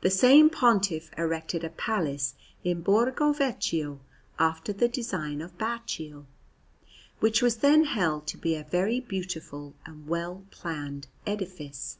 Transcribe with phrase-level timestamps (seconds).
[0.00, 4.00] The same Pontiff erected a palace in Borgo Vecchio
[4.36, 6.26] after the design of Baccio,
[7.20, 11.98] which was then held to be a very beautiful and well planned edifice.